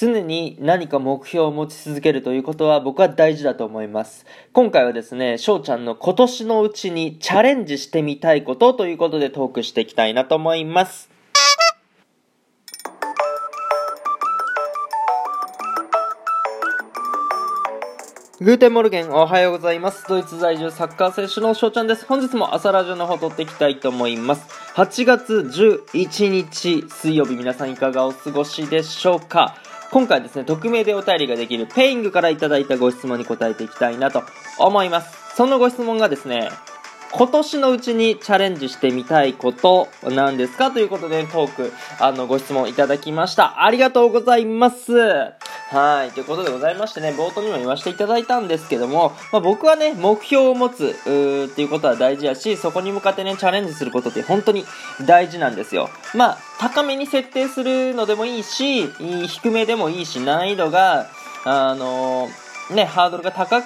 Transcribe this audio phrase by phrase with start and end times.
[0.00, 4.24] 常に何か目標を持ち続けるということは僕は大事だと思います。
[4.54, 11.10] 今回はですね、翔ちゃんの今年のうちにチャレンジしてみたいことということでトークしていきたいなと思います。
[18.40, 20.06] Guten Morgen おはようございます。
[20.08, 22.06] ドイツ在住サッカー選手の翔ちゃんです。
[22.06, 24.46] 本日も朝ラジオの方撮っていきたいと思います。
[24.76, 29.56] 8月11日水曜日皆さんいかがお過ごしでしょうか？
[29.90, 34.22] 今回ですね、匿名でお便りができるペイングからいただいたご質問に答えていきたいなと
[34.58, 35.34] 思います。
[35.34, 36.48] そのご質問がですね、
[37.12, 43.64] 今年のうちにチャレンジしてみたいことなんですかということでトーク、あの、ご質問いただきました。
[43.64, 45.39] ありがとうございます。
[45.70, 46.10] はい。
[46.10, 54.64] ということでございましてね、冒頭にも言わせていただいたんですけども、まあ、僕はね、目標を持つ、うっていうことは大事やし、そこに向かってね、チャレンジすることって本当に
[55.06, 55.88] 大事なんですよ。
[56.12, 58.88] まあ、高めに設定するのでもいいし、
[59.28, 61.06] 低めでもいいし、難易度が、
[61.44, 63.62] あのーね、ハードルが高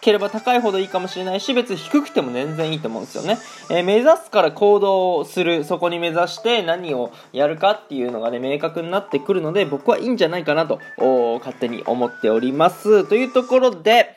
[0.00, 3.38] ければ高いほどいいかもしれないし、別に低くても全然いいと思うんですよね。
[3.70, 10.80] えー目指すから行動する、そこに目指して何をやるかっていうのがね、明確になってくるので、僕はいいんじゃないかなと、
[11.38, 13.04] 勝手に思っております。
[13.04, 14.16] というところで、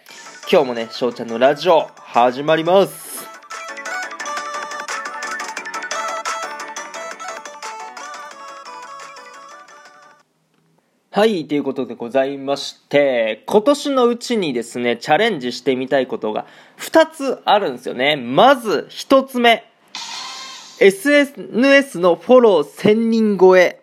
[0.51, 3.22] 今日もね、翔ちゃんのラジオ、始まります。
[11.15, 16.47] はい、ということでございまして、今年のうちにですね、チャレンジしてみたいことが
[16.79, 18.15] 2つあるんですよね。
[18.15, 19.63] まず1つ目、
[20.79, 23.82] SNS のフォロー1000人超え。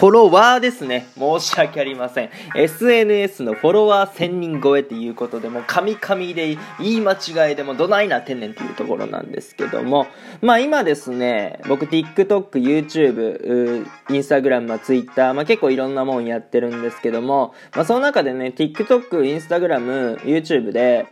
[0.00, 1.08] フォロワーですね。
[1.18, 2.30] 申し訳ありません。
[2.56, 10.06] SNS のフォロワー1000人超えっていうことでも、神々で言い間違いでもどないな天然っていうところなんですけども、
[10.40, 21.08] まあ今ですね、僕 TikTok、YouTube、Instagram、まあ Twitter、まあ結構いろんなもんやってるんですけども、まあその中でね、TikTok、Instagram、YouTube で、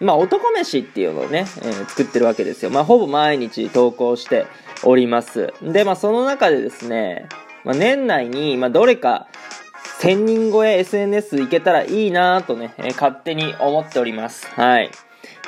[0.00, 2.70] まあ男飯っていうのをね、えー作ってるわけですよ。
[2.70, 4.46] まあほぼ毎日投稿して
[4.82, 5.52] おります。
[5.60, 7.28] で、まあその中でですね、
[7.64, 9.26] まあ、年内に、まあ、どれか
[10.00, 14.46] 1000人超え SNS いけたらいいなとね、えー勝手に思っております。
[14.54, 14.90] はい。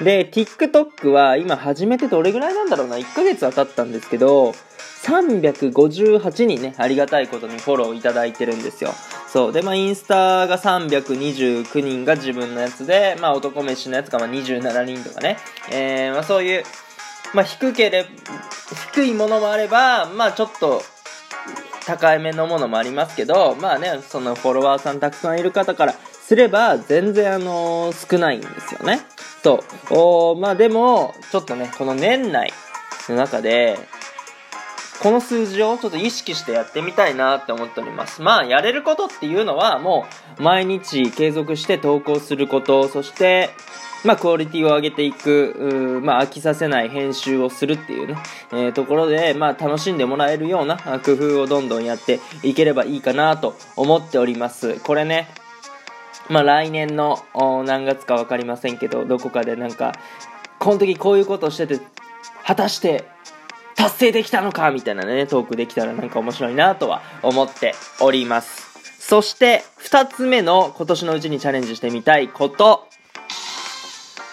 [0.02, 4.54] で、TikTok は今始めてどれぐらいなんだろうな、1ヶ月は経ったんですけど、
[5.02, 8.92] 358人ね、ありがたいことにフォローいただいてるんですよ。
[9.26, 9.52] そう。
[9.52, 15.38] で、まあ、インスタが329人が自分のやつで、まあ、男飯のやつがまあ27人とかね。
[15.70, 16.64] えー、まあ、そういう、
[17.34, 18.08] まあ、低ければ、
[18.92, 20.82] 低いものもあれば、まあ、ちょっと、
[21.86, 29.00] 高いめのものもありますけど、まあね、そのフォロワーさんたくさんいる方からすれば、全然あの少ないんですよね。
[29.42, 29.94] そう。
[29.94, 32.52] おまあでも、ちょっとね、この年内
[33.08, 33.78] の中で、
[35.02, 38.22] この数字をちょっと意識してやってみたいなって思っております。
[38.22, 40.06] まあ、やれることっていうのは、も
[40.38, 43.50] う、毎日継続して投稿すること、そして、
[44.04, 48.16] まあ、クオリティを上げていく、まあ、飽きさせない編集をするっていうね、
[48.52, 54.80] えーところで、まあ、楽しんでもらえるような工夫をどんどんやっていければいいかなと思っております。
[54.80, 55.28] これね、
[56.28, 57.20] まあ、来年の
[57.64, 59.92] 何月か分かりませんけど、どこかでなんか、
[60.58, 61.80] この時こういうことをしてて、
[62.44, 63.04] 果たして
[63.76, 68.72] 達成できたのかみたいなね、トークできたらなんか面白いなとは思っております。
[69.00, 72.86] そして、二つ目の今年のうちにチャレンジしてみたいこと。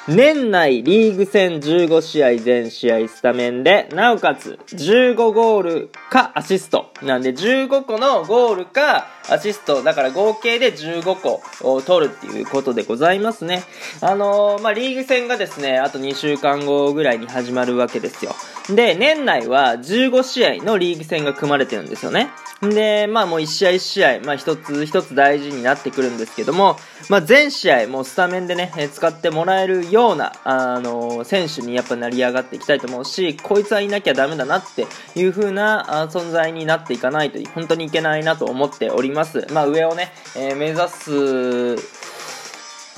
[0.07, 6.91] 年内リーグ戦15試合全試合スタメンで、なおかつ15ゴールかアシスト。
[7.01, 13.63] なんで15個のゴールかアシスト、だから合計で15個を取るっていうことでございますね。
[14.01, 18.33] あのーまあ、リーグ戦がですね、あと2週間後ぐらいに始まるわけですよ。
[18.75, 22.29] で、年内は15試合のリーグ戦が組まれてるんですよね。
[22.61, 26.77] で、まあもう1試合1試合、まあ一つ一つ大事になってくるんですけども、
[27.09, 39.47] まあ全試合もうスタメンでね、使ってもらえるような、あの選手にやっぱ成り上がっていきたいと思うし、こいつはいなきゃダメだなっていう風なあ存在になっていかないと本当にいけないなと思っております。
[39.51, 41.99] まあ上をね、えー目指す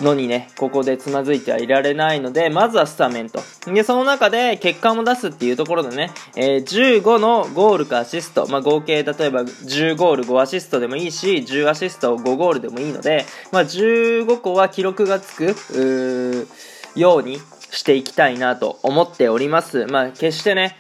[0.02, 3.40] のにね、ここでつまずいてはいられないので、まずはスタメンと。
[3.68, 16.48] で、その中で結果も出すっていうところでね、えー15のゴールかアシスト、まあ、合計例えば10ゴール5アシストでもいいし、10アシスト5ゴールでもいいので、まあ、15個は記録がつく、
[16.96, 17.40] ように
[17.72, 19.86] していきたいなと思っております。
[19.86, 20.78] まあ、決してね、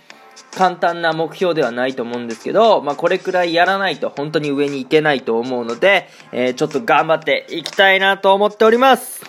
[0.55, 9.23] 簡単な目標ではないと思うんですけど、まあ、これくらいやらないと本当に上に行けないと思うので、えーちょっと頑張っていきたいなと思っております。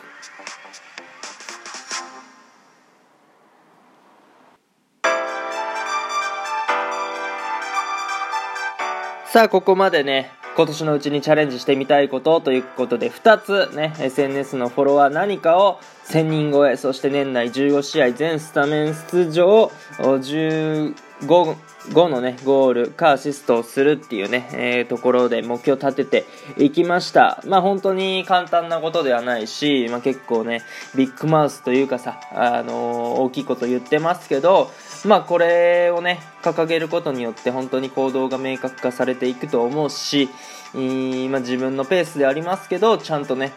[9.32, 15.78] さあ、ここまでね、今年のうちにチャレンジしてみたいことということで2つね SNS のフォロワー何かを
[16.08, 20.94] 1000人超えそして年内15試合全スタメン出場15
[21.26, 26.24] 5のね、ゴールかアシストをするっていうね、えー、ところで目標を立て
[26.56, 27.42] ていきました。
[27.46, 30.62] まあ本当に簡単なことではないし、まあ結構ね、
[30.94, 34.70] ビッグマウスというかさ、あのー、大きいこと言ってますけど、
[35.04, 40.28] まあこれをね、掲げることによって本当に行動が明確化されていくと思うし、
[40.74, 43.52] まあ、自分のペースでありますけど、ちゃんとね、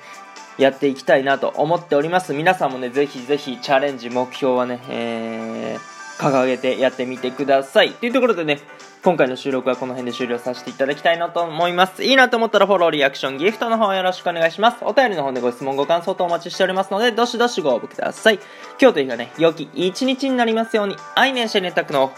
[0.58, 2.34] やっていきたいなと思っております。
[2.34, 7.92] 皆さんもね、ぜひぜひチャレンジ、目標はね、えー掲げてやってみてください。
[7.92, 8.60] というところでね、
[9.04, 12.04] 今回の収録はこの辺で終了させていただきたいなと思います。
[12.04, 14.78] いいなと思ったらフォロー、リアクション、ギフトの方よろしくお願いします。
[14.82, 18.40] お便りの方でご質問、ご感想とお待ちしておりますので、どしどしご応募ください。
[18.82, 22.12] 今日という日がね、良き一日になりますように、愛年シェネタクの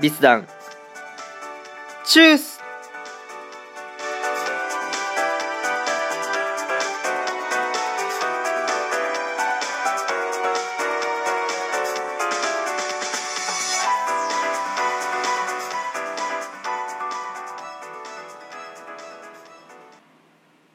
[0.00, 0.46] ビスダン。
[2.04, 2.53] チュース